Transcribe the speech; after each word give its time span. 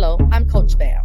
Hello, 0.00 0.16
I'm 0.30 0.48
Coach 0.48 0.74
Val. 0.74 1.02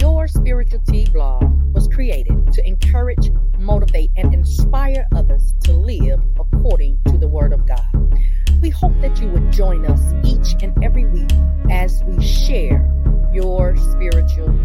Your 0.00 0.28
spiritual 0.28 0.78
tea 0.86 1.06
blog 1.06 1.42
was 1.74 1.88
created 1.88 2.52
to 2.52 2.64
encourage, 2.64 3.32
motivate, 3.58 4.12
and 4.16 4.32
inspire 4.32 5.08
others 5.12 5.54
to 5.64 5.72
live 5.72 6.22
according 6.38 7.00
to 7.06 7.18
the 7.18 7.26
Word 7.26 7.52
of 7.52 7.66
God. 7.66 7.82
We 8.62 8.70
hope 8.70 8.92
that 9.00 9.20
you 9.20 9.26
would 9.30 9.50
join 9.50 9.84
us 9.86 10.14
each 10.22 10.54
and 10.62 10.72
every 10.84 11.04
week 11.06 11.32
as 11.68 12.04
we 12.04 12.24
share 12.24 12.88
your 13.34 13.76
spiritual 13.76 14.56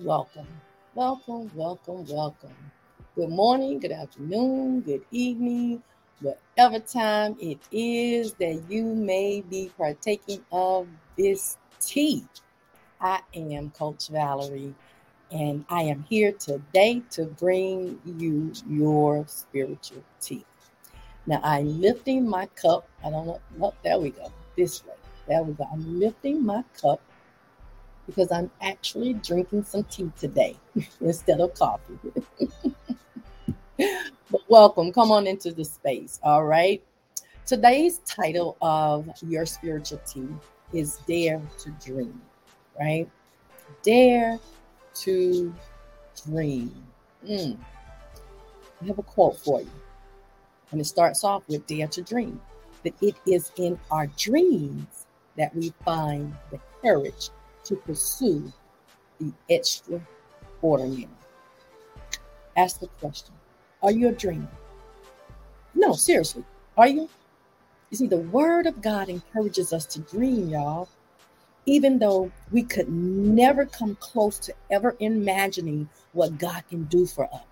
Welcome, 0.00 0.46
welcome, 0.94 1.50
welcome, 1.56 2.06
welcome. 2.06 2.54
Good 3.16 3.30
morning, 3.30 3.80
good 3.80 3.90
afternoon, 3.90 4.82
good 4.82 5.02
evening, 5.10 5.82
whatever 6.20 6.78
time 6.78 7.36
it 7.40 7.58
is 7.72 8.34
that 8.34 8.62
you 8.68 8.84
may 8.84 9.40
be 9.40 9.72
partaking 9.76 10.44
of 10.52 10.86
this 11.16 11.58
tea. 11.80 12.24
I 13.00 13.22
am 13.34 13.70
Coach 13.70 14.08
Valerie, 14.10 14.72
and 15.32 15.64
I 15.68 15.82
am 15.82 16.04
here 16.08 16.30
today 16.30 17.02
to 17.10 17.24
bring 17.24 17.98
you 18.04 18.52
your 18.68 19.24
spiritual 19.26 20.04
tea. 20.20 20.44
Now, 21.26 21.40
I'm 21.42 21.80
lifting 21.80 22.28
my 22.28 22.46
cup. 22.46 22.88
I 23.04 23.10
don't 23.10 23.26
know. 23.26 23.40
Oh, 23.60 23.74
there 23.82 23.98
we 23.98 24.10
go. 24.10 24.32
This 24.56 24.84
way. 24.86 24.94
There 25.26 25.42
we 25.42 25.54
go. 25.54 25.66
I'm 25.72 25.98
lifting 25.98 26.46
my 26.46 26.62
cup 26.80 27.00
because 28.08 28.32
I'm 28.32 28.50
actually 28.62 29.12
drinking 29.12 29.64
some 29.64 29.84
tea 29.84 30.10
today 30.18 30.56
instead 31.00 31.40
of 31.40 31.54
coffee. 31.54 31.98
but 33.78 34.40
welcome, 34.48 34.92
come 34.92 35.12
on 35.12 35.26
into 35.26 35.52
the 35.52 35.64
space. 35.64 36.18
All 36.22 36.44
right. 36.44 36.82
Today's 37.46 37.98
title 37.98 38.56
of 38.62 39.08
your 39.22 39.46
spiritual 39.46 40.00
tea 40.06 40.28
is 40.72 40.98
Dare 41.06 41.40
to 41.60 41.70
Dream, 41.84 42.20
right? 42.80 43.08
Dare 43.82 44.38
to 44.94 45.54
Dream. 46.26 46.74
Mm. 47.26 47.58
I 48.80 48.84
have 48.86 48.98
a 48.98 49.02
quote 49.02 49.38
for 49.38 49.60
you. 49.60 49.70
And 50.72 50.80
it 50.80 50.84
starts 50.84 51.24
off 51.24 51.42
with 51.48 51.66
Dare 51.66 51.88
to 51.88 52.02
Dream. 52.02 52.40
That 52.84 52.94
it 53.02 53.16
is 53.26 53.50
in 53.56 53.78
our 53.90 54.06
dreams 54.06 55.06
that 55.36 55.54
we 55.54 55.72
find 55.84 56.34
the 56.50 56.60
courage 56.80 57.30
to 57.68 57.76
pursue 57.76 58.52
the 59.20 59.32
extraordinary. 59.48 61.08
Ask 62.56 62.80
the 62.80 62.88
question 63.00 63.34
Are 63.82 63.92
you 63.92 64.08
a 64.08 64.12
dreamer? 64.12 64.48
No, 65.74 65.92
seriously, 65.92 66.44
are 66.76 66.88
you? 66.88 67.08
You 67.90 67.96
see, 67.96 68.06
the 68.06 68.18
Word 68.18 68.66
of 68.66 68.82
God 68.82 69.08
encourages 69.08 69.72
us 69.72 69.86
to 69.86 70.00
dream, 70.00 70.48
y'all, 70.48 70.88
even 71.66 71.98
though 71.98 72.32
we 72.50 72.62
could 72.62 72.88
never 72.88 73.66
come 73.66 73.94
close 73.96 74.38
to 74.40 74.54
ever 74.70 74.96
imagining 74.98 75.88
what 76.12 76.38
God 76.38 76.64
can 76.68 76.84
do 76.84 77.06
for 77.06 77.32
us. 77.32 77.42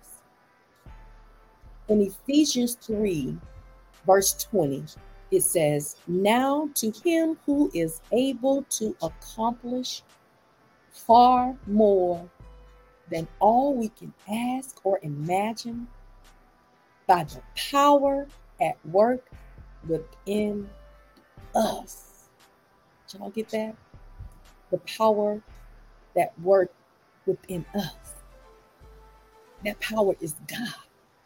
In 1.89 2.01
Ephesians 2.01 2.75
3, 2.81 3.37
verse 4.05 4.33
20, 4.33 4.83
it 5.31 5.41
says, 5.41 5.97
Now 6.07 6.69
to 6.75 6.91
him 6.91 7.37
who 7.45 7.69
is 7.73 8.01
able 8.11 8.63
to 8.63 8.95
accomplish 9.01 10.03
far 10.91 11.55
more 11.65 12.29
than 13.09 13.27
all 13.39 13.75
we 13.75 13.89
can 13.89 14.13
ask 14.29 14.79
or 14.85 14.99
imagine 15.01 15.87
by 17.07 17.23
the 17.23 17.41
power 17.71 18.27
at 18.61 18.77
work 18.85 19.25
within 19.87 20.69
us. 21.55 22.27
Did 23.09 23.19
y'all 23.19 23.29
get 23.29 23.49
that? 23.49 23.75
The 24.71 24.79
power 24.79 25.41
that 26.15 26.37
work 26.41 26.71
within 27.25 27.65
us. 27.73 27.93
That 29.63 29.79
power 29.79 30.15
is 30.19 30.35
God, 30.47 30.73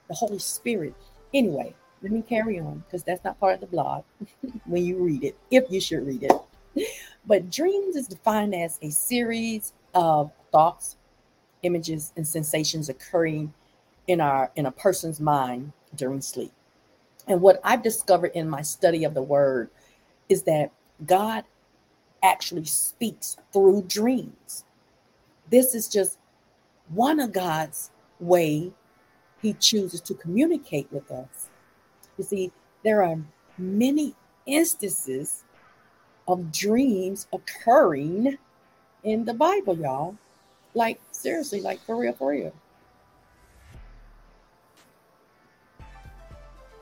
the 0.07 0.16
Holy 0.16 0.40
Spirit. 0.40 0.94
Anyway, 1.34 1.75
let 2.01 2.12
me 2.12 2.22
carry 2.22 2.59
on 2.59 2.84
because 2.85 3.03
that's 3.03 3.23
not 3.23 3.39
part 3.39 3.56
of 3.56 3.62
the 3.62 3.67
blog 3.67 4.03
when 4.66 4.84
you 4.84 4.97
read 4.97 5.23
it, 5.23 5.38
if 5.51 5.66
you 5.69 5.79
should 5.79 6.06
read 6.06 6.23
it. 6.23 6.88
But 7.25 7.51
dreams 7.51 7.95
is 7.95 8.07
defined 8.07 8.56
as 8.56 8.79
a 8.81 8.89
series 8.89 9.73
of 9.94 10.31
thoughts, 10.51 10.97
images, 11.63 12.13
and 12.16 12.28
sensations 12.28 12.90
occurring 12.90 13.53
in 14.07 14.19
our 14.19 14.51
in 14.56 14.66
a 14.66 14.72
person's 14.72 15.19
mind 15.19 15.73
during 15.95 16.22
sleep. 16.22 16.51
And 17.28 17.41
what 17.41 17.59
I've 17.63 17.84
discovered 17.84 18.31
in 18.34 18.50
my 18.50 18.61
study 18.61 19.03
of 19.03 19.13
the 19.13 19.22
word 19.22 19.69
is 20.28 20.44
that 20.44 20.72
God 21.06 21.44
actually 22.23 22.66
speaks 22.66 23.38
through 23.53 23.84
dreams. 23.84 24.66
This 25.50 25.75
is 25.75 25.88
just 25.88 26.17
one 26.90 27.19
of 27.19 27.31
God's 27.31 27.91
way 28.19 28.72
he 29.41 29.53
chooses 29.53 30.01
to 30.01 30.13
communicate 30.13 30.91
with 30.91 31.09
us. 31.11 31.50
You 32.17 32.23
see, 32.23 32.51
there 32.83 33.03
are 33.03 33.17
many 33.57 34.16
instances 34.45 35.44
of 36.27 36.51
dreams 36.51 37.27
occurring 37.33 38.38
in 39.03 39.25
the 39.25 39.33
Bible, 39.33 39.77
y'all. 39.77 40.16
Like, 40.73 40.99
seriously, 41.11 41.61
like 41.61 41.79
for 41.81 41.97
real, 41.97 42.13
for 42.13 42.29
real. 42.29 42.53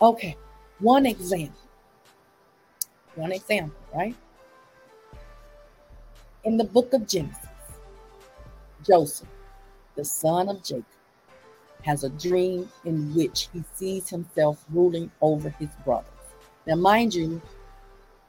Okay, 0.01 0.38
one 0.79 1.06
example. 1.06 1.59
One 3.16 3.31
example, 3.31 3.75
right? 3.94 4.16
In 6.46 6.56
the 6.56 6.63
book 6.63 6.94
of 6.94 7.06
Genesis, 7.06 7.50
Joseph, 8.85 9.28
the 9.96 10.06
son 10.06 10.47
of 10.47 10.63
Jacob, 10.63 10.85
has 11.84 12.03
a 12.03 12.09
dream 12.09 12.69
in 12.85 13.13
which 13.16 13.50
he 13.53 13.63
sees 13.73 14.09
himself 14.09 14.63
ruling 14.69 15.12
over 15.22 15.50
his 15.50 15.69
brothers. 15.85 16.07
Now, 16.67 16.75
mind 16.75 17.13
you, 17.13 17.41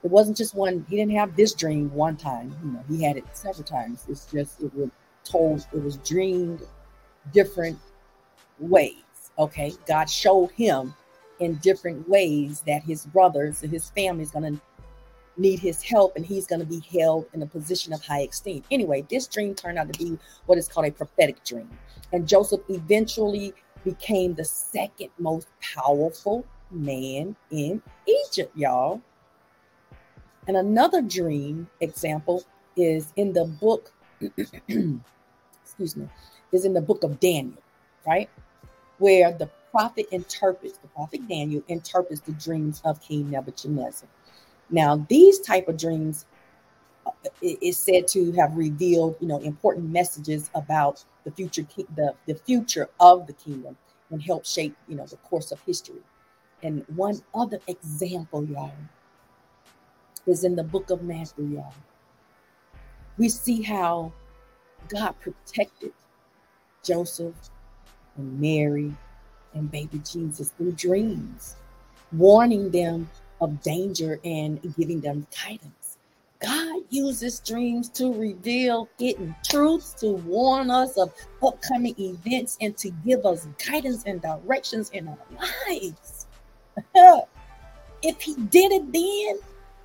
it 0.03 0.11
wasn't 0.11 0.37
just 0.37 0.55
one, 0.55 0.87
he 0.89 0.97
didn't 0.97 1.17
have 1.17 1.37
this 1.37 1.53
dream 1.53 1.93
one 1.93 2.17
time, 2.17 2.57
you 2.65 2.73
know, 2.73 2.85
he 2.89 3.03
had 3.03 3.17
it 3.17 3.25
several 3.33 3.65
times. 3.65 4.07
It's 4.09 4.27
just, 4.27 4.61
it 4.63 4.75
was 4.75 4.91
told, 5.25 5.67
it 5.73 5.83
was 5.83 5.97
dreamed 5.99 6.63
different 7.33 7.79
ways. 8.59 8.95
Okay. 9.39 9.73
God 9.87 10.09
showed 10.09 10.51
him 10.53 10.95
in 11.41 11.57
different 11.57 12.09
ways 12.09 12.63
that 12.67 12.83
his 12.83 13.07
brothers 13.07 13.63
and 13.63 13.73
his 13.73 13.91
family 13.91 14.23
is 14.23 14.31
going 14.31 14.55
to 14.55 14.61
need 15.37 15.59
his 15.59 15.83
help 15.83 16.17
and 16.17 16.27
he's 16.27 16.47
going 16.47 16.61
to 16.61 16.67
be 16.67 16.83
held 16.99 17.27
in 17.33 17.43
a 17.43 17.47
position 17.47 17.93
of 17.93 18.05
high 18.05 18.23
esteem. 18.23 18.63
Anyway, 18.71 19.05
this 19.09 19.27
dream 19.27 19.55
turned 19.55 19.79
out 19.79 19.93
to 19.93 19.99
be 19.99 20.19
what 20.47 20.59
is 20.59 20.69
called 20.69 20.87
a 20.87 20.93
prophetic 20.93 21.43
dream. 21.45 21.69
And 22.13 22.27
Joseph 22.27 22.61
eventually 22.69 23.55
became 23.85 24.35
the 24.35 24.45
second 24.45 25.11
most 25.19 25.49
powerful 25.75 26.45
man 26.71 27.37
in 27.51 27.83
Egypt, 28.07 28.57
y'all. 28.57 29.01
And 30.47 30.57
another 30.57 31.01
dream 31.01 31.69
example 31.81 32.45
is 32.77 33.13
in 33.17 33.33
the 33.33 33.45
book, 33.45 33.93
excuse 34.69 35.97
me, 35.97 36.09
is 36.53 36.65
in 36.65 36.73
the 36.73 36.81
book 36.81 37.05
of 37.05 37.21
Daniel, 37.21 37.63
right? 38.07 38.29
Where 38.99 39.33
the 39.33 39.49
prophet 39.71 40.07
interprets, 40.11 40.79
the 40.79 40.89
prophet 40.89 41.27
Daniel 41.29 41.63
interprets 41.69 42.21
the 42.21 42.33
dreams 42.33 42.83
of 42.85 43.01
King 43.01 43.31
Nebuchadnezzar. 43.31 44.09
Now, 44.71 45.05
these 45.09 45.41
type 45.41 45.69
of 45.69 45.77
dreams 45.77 46.27
uh, 47.07 47.11
is 47.41 47.77
said 47.77 48.07
to 48.09 48.33
have 48.33 48.57
revealed, 48.57 49.17
you 49.21 49.27
know, 49.27 49.39
important 49.39 49.91
messages 49.91 50.51
about 50.55 51.05
the 51.25 51.31
future, 51.31 51.67
the, 51.97 52.15
the 52.27 52.35
future 52.35 52.89
of 53.01 53.27
the 53.27 53.33
kingdom 53.33 53.77
and 54.11 54.23
help 54.23 54.45
shape, 54.47 54.77
you 54.89 54.97
know, 54.97 55.07
the 55.07 55.17
course 55.17 55.53
of 55.53 55.61
history. 55.63 56.03
And 56.63 56.85
one 56.95 57.21
other 57.35 57.59
example, 57.67 58.45
y'all, 58.45 58.73
is 60.27 60.45
in 60.45 60.57
the 60.57 60.63
book 60.63 60.91
of 60.91 61.03
Matthew, 61.03 61.47
y'all. 61.47 61.75
We 63.19 63.29
see 63.29 63.63
how 63.63 64.13
God 64.89 65.15
protected 65.21 65.93
Joseph 66.83 67.35
and 68.17 68.41
Mary 68.41 68.95
and 69.55 69.71
baby 69.71 70.01
Jesus 70.11 70.51
through 70.51 70.73
dreams, 70.73 71.57
warning 72.13 72.71
them 72.71 73.09
of 73.41 73.63
danger 73.63 74.21
and 74.25 74.61
giving 74.77 75.01
them 75.01 75.27
guidance. 75.45 75.99
God 76.41 76.83
uses 76.89 77.41
dreams 77.41 77.91
to 77.91 78.15
reveal 78.15 78.89
hidden 78.99 79.35
truths, 79.49 79.93
to 80.01 80.13
warn 80.13 80.71
us 80.71 80.97
of 80.97 81.13
upcoming 81.43 81.95
events, 81.99 82.57
and 82.63 82.77
to 82.79 82.91
give 83.05 83.27
us 83.27 83.47
guidance 83.67 84.05
and 84.07 84.23
directions 84.23 84.89
in 84.91 85.09
our 85.09 85.19
lives. 85.69 86.27
if 88.03 88.21
He 88.23 88.35
did 88.35 88.73
it 88.73 88.93
then, 88.93 89.39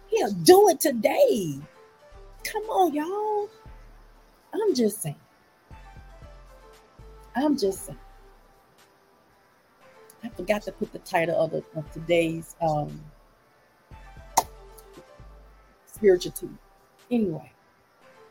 He'll 0.07 0.31
do 0.31 0.69
it 0.69 0.79
today. 0.79 1.59
Come 2.45 2.63
on, 2.63 2.93
y'all. 2.93 3.49
I'm 4.53 4.73
just 4.73 5.01
saying. 5.01 5.15
I'm 7.35 7.57
just 7.57 7.87
saying. 7.87 7.99
I 10.23 10.29
forgot 10.29 10.61
to 10.63 10.71
put 10.71 10.93
the 10.93 10.99
title 10.99 11.39
of, 11.39 11.51
the, 11.51 11.63
of 11.75 11.91
today's 11.91 12.55
um, 12.61 12.99
spiritual 15.95 16.33
tea. 16.33 16.49
Anyway, 17.09 17.51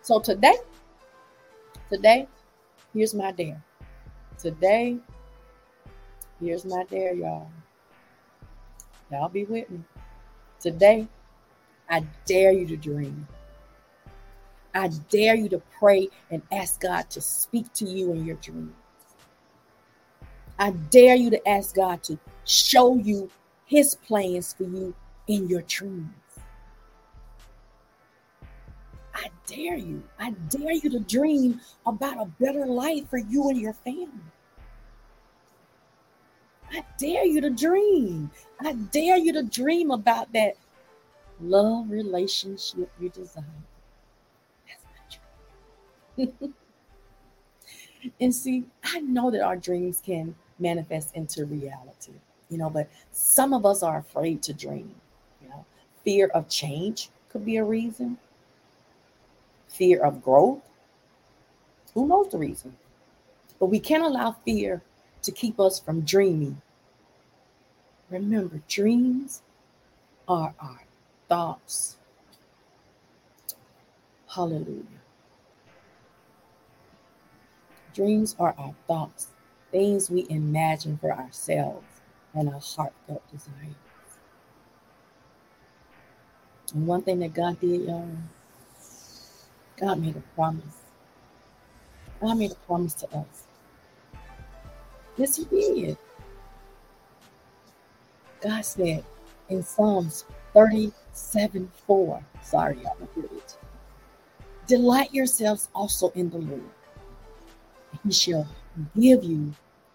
so 0.02 0.20
today, 0.20 0.56
today, 1.90 2.28
here's 2.92 3.14
my 3.14 3.32
dare. 3.32 3.62
Today, 4.38 4.98
here's 6.40 6.64
my 6.64 6.84
dare, 6.84 7.14
y'all. 7.14 7.50
Y'all 9.10 9.28
be 9.28 9.44
with 9.44 9.70
me. 9.70 9.80
Today, 10.60 11.08
I 11.88 12.04
dare 12.26 12.52
you 12.52 12.66
to 12.66 12.76
dream. 12.76 13.26
I 14.74 14.88
dare 15.08 15.36
you 15.36 15.48
to 15.50 15.62
pray 15.78 16.08
and 16.30 16.42
ask 16.52 16.80
God 16.80 17.08
to 17.10 17.20
speak 17.20 17.72
to 17.74 17.86
you 17.86 18.12
in 18.12 18.26
your 18.26 18.36
dreams. 18.36 18.74
I 20.58 20.70
dare 20.70 21.14
you 21.14 21.30
to 21.30 21.48
ask 21.48 21.74
God 21.74 22.02
to 22.04 22.18
show 22.44 22.96
you 22.96 23.30
his 23.66 23.94
plans 23.94 24.52
for 24.52 24.64
you 24.64 24.94
in 25.28 25.48
your 25.48 25.62
dreams. 25.62 26.10
I 29.14 29.30
dare 29.46 29.76
you. 29.76 30.02
I 30.18 30.30
dare 30.50 30.72
you 30.72 30.90
to 30.90 31.00
dream 31.00 31.60
about 31.86 32.20
a 32.20 32.26
better 32.42 32.66
life 32.66 33.08
for 33.08 33.18
you 33.18 33.48
and 33.48 33.60
your 33.60 33.72
family. 33.72 34.08
I 36.72 36.84
dare 36.98 37.24
you 37.24 37.40
to 37.40 37.50
dream. 37.50 38.30
I 38.60 38.72
dare 38.72 39.16
you 39.16 39.32
to 39.34 39.44
dream 39.44 39.92
about 39.92 40.32
that 40.32 40.56
love 41.40 41.90
relationship 41.90 42.90
you 43.00 43.08
desire. 43.10 43.44
That's 44.66 44.84
my 46.16 46.24
dream. 46.40 46.54
and 48.20 48.34
see, 48.34 48.64
I 48.82 49.00
know 49.00 49.30
that 49.30 49.42
our 49.42 49.56
dreams 49.56 50.02
can 50.04 50.34
manifest 50.58 51.14
into 51.14 51.44
reality, 51.44 52.12
you 52.48 52.58
know, 52.58 52.70
but 52.70 52.88
some 53.12 53.54
of 53.54 53.64
us 53.64 53.82
are 53.82 53.98
afraid 53.98 54.42
to 54.42 54.52
dream, 54.52 54.94
you 55.40 55.48
know. 55.48 55.64
Fear 56.04 56.28
of 56.34 56.48
change 56.48 57.10
could 57.30 57.44
be 57.44 57.56
a 57.56 57.64
reason 57.64 58.18
fear 59.74 60.02
of 60.02 60.22
growth. 60.22 60.62
Who 61.94 62.06
knows 62.06 62.30
the 62.30 62.38
reason? 62.38 62.76
But 63.58 63.66
we 63.66 63.78
can't 63.80 64.04
allow 64.04 64.36
fear 64.44 64.82
to 65.22 65.32
keep 65.32 65.58
us 65.58 65.80
from 65.80 66.02
dreaming. 66.02 66.60
Remember, 68.10 68.60
dreams 68.68 69.42
are 70.28 70.54
our 70.60 70.80
thoughts. 71.28 71.96
Hallelujah. 74.28 74.84
Dreams 77.94 78.34
are 78.38 78.54
our 78.58 78.74
thoughts, 78.88 79.28
things 79.70 80.10
we 80.10 80.26
imagine 80.28 80.98
for 80.98 81.12
ourselves 81.12 81.86
and 82.34 82.48
our 82.48 82.60
heartfelt 82.60 83.22
desires. 83.30 83.74
And 86.74 86.86
one 86.86 87.02
thing 87.02 87.20
that 87.20 87.34
God 87.34 87.60
did, 87.60 87.82
y'all, 87.82 88.08
God 89.76 90.00
made 90.00 90.16
a 90.16 90.22
promise. 90.34 90.82
God 92.20 92.38
made 92.38 92.52
a 92.52 92.66
promise 92.66 92.94
to 92.94 93.06
us. 93.16 93.44
Yes, 95.16 95.36
He 95.36 95.44
did. 95.44 95.98
God 98.40 98.64
said 98.64 99.04
in 99.48 99.62
Psalms 99.62 100.24
37 100.52 101.70
4, 101.86 102.24
sorry, 102.42 102.76
y'all, 102.82 102.96
I 103.00 103.20
it. 103.20 103.56
Delight 104.66 105.12
yourselves 105.12 105.68
also 105.74 106.10
in 106.10 106.30
the 106.30 106.38
Lord, 106.38 106.62
He 108.04 108.12
shall 108.12 108.46
give 108.98 109.24
you 109.24 109.52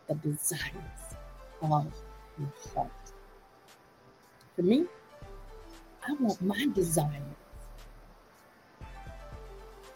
the 0.08 0.16
desires 0.16 0.74
of 1.62 1.92
your 2.38 2.52
heart. 2.74 2.92
For 4.56 4.62
me, 4.62 4.86
I 6.08 6.14
want 6.14 6.42
my 6.42 6.68
desire 6.74 7.22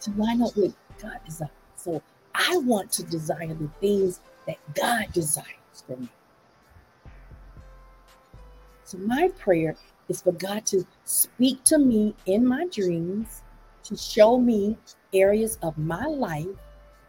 to 0.04 0.12
line 0.12 0.42
up 0.42 0.56
with 0.56 0.76
God 1.02 1.20
desires. 1.26 1.52
So 1.76 2.02
I 2.36 2.58
want 2.58 2.92
to 2.94 3.04
desire 3.04 3.54
the 3.54 3.70
things 3.80 4.20
that 4.48 4.58
God 4.74 5.12
desires 5.14 5.84
for 5.88 5.98
me. 5.98 6.10
So 8.84 8.98
my 9.00 9.30
prayer 9.40 9.76
is 10.10 10.22
for 10.22 10.34
God 10.34 10.66
to 10.68 10.86
speak 11.06 11.64
to 11.66 11.78
me 11.78 12.16
in 12.26 12.46
my 12.46 12.68
dreams, 12.68 13.42
to 13.86 13.98
show 13.98 14.38
me 14.38 14.78
areas 15.14 15.58
of 15.62 15.78
my 15.78 16.06
life 16.06 16.48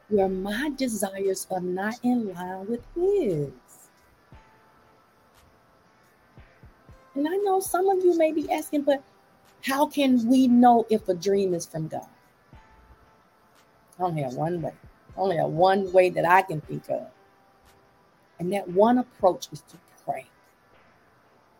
where 0.09 0.29
my 0.29 0.71
desires 0.77 1.47
are 1.51 1.61
not 1.61 1.95
in 2.03 2.33
line 2.33 2.67
with 2.69 2.83
His. 2.95 3.51
And 7.15 7.29
I 7.29 7.37
know 7.39 7.61
some 7.61 7.89
of 7.89 8.05
you 8.05 8.17
may 8.17 8.33
be 8.33 8.51
asking, 8.53 8.83
but 8.83 9.03
how 9.63 9.87
can 9.87 10.27
we 10.29 10.49
know 10.49 10.87
if 10.91 11.09
a 11.09 11.15
dream 11.15 11.55
is 11.55 11.67
from 11.67 11.89
God? 11.89 12.07
Only 13.99 14.23
have 14.23 14.35
one 14.35 14.61
way. 14.61 14.73
Only 15.17 15.37
have 15.37 15.51
one 15.51 15.93
way 15.93 16.11
that 16.11 16.25
I 16.25 16.43
can 16.43 16.61
think 16.63 16.89
of. 16.89 17.07
And 18.39 18.53
that 18.53 18.69
one 18.69 18.99
approach 18.99 19.49
is 19.53 19.61
to 19.63 19.77
pray 20.05 20.27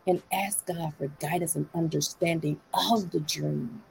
and 0.07 0.23
ask 0.33 0.67
God 0.67 0.93
for 0.99 1.07
guidance 1.21 1.55
and 1.55 1.69
understanding 1.75 2.61
of 2.75 3.11
the 3.11 3.21
dream. 3.21 3.83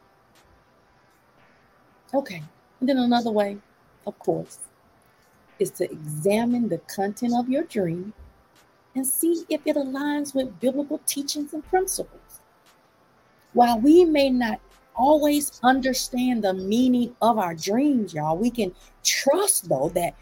Okay. 2.13 2.44
And 2.80 2.90
then 2.90 2.98
another 2.98 3.31
way, 3.31 3.57
of 4.06 4.19
course, 4.19 4.60
is 5.60 5.72
to 5.72 5.89
examine 5.89 6.69
the 6.69 6.80
content 6.80 7.34
of 7.36 7.50
your 7.50 7.63
dream 7.63 8.13
and 8.96 9.08
see 9.08 9.46
if 9.50 9.62
it 9.65 9.75
aligns 9.75 10.36
with 10.36 10.60
biblical 10.60 11.00
teachings 11.06 11.53
and 11.53 11.65
principles. 11.65 12.41
While 13.53 13.79
we 13.79 14.06
may 14.06 14.29
not 14.29 14.60
always 14.95 15.59
understand 15.63 16.43
the 16.43 16.53
meaning 16.53 17.15
of 17.21 17.38
our 17.38 17.55
dreams, 17.55 18.13
y'all. 18.13 18.38
We 18.38 18.50
can 18.50 18.73
trust, 19.03 19.69
though, 19.69 19.89
that 19.89 20.15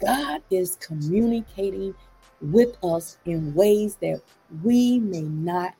God 0.00 0.42
is 0.50 0.76
communicating 0.76 1.94
with 2.40 2.76
us 2.84 3.18
in 3.24 3.54
ways 3.54 3.96
that 3.96 4.20
we 4.62 4.98
may 4.98 5.22
not 5.22 5.74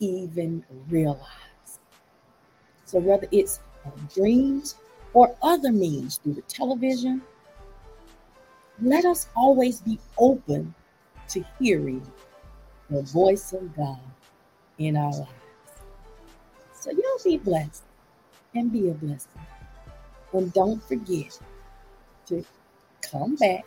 even 0.00 0.64
realize. 0.88 1.80
So, 2.84 2.98
whether 2.98 3.26
it's 3.32 3.60
dreams 4.14 4.76
or 5.12 5.34
other 5.42 5.72
means 5.72 6.18
through 6.18 6.34
the 6.34 6.42
television, 6.42 7.22
let 8.80 9.04
us 9.04 9.28
always 9.34 9.80
be 9.80 9.98
open 10.18 10.74
to 11.28 11.44
hearing 11.58 12.06
the 12.90 13.02
voice 13.02 13.52
of 13.52 13.74
God 13.76 14.00
in 14.78 14.96
our 14.96 15.12
lives. 15.12 15.47
So 16.88 16.94
y'all 16.94 17.22
be 17.22 17.36
blessed 17.36 17.82
and 18.54 18.72
be 18.72 18.88
a 18.88 18.94
blessing. 18.94 19.30
And 20.32 20.50
don't 20.54 20.82
forget 20.82 21.38
to 22.28 22.42
come 23.02 23.36
back 23.36 23.66